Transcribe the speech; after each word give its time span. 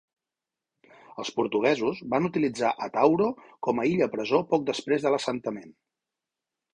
Els 1.23 1.29
portuguesos 1.39 1.99
van 2.13 2.25
utilitzar 2.29 2.71
Atauro 2.85 3.27
com 3.67 3.83
a 3.83 3.85
illa 3.93 4.07
presó 4.15 4.39
poc 4.55 4.65
després 4.71 5.05
de 5.05 5.13
l'assentament. 5.17 5.71